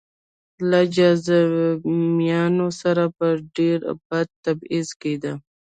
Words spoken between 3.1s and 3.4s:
به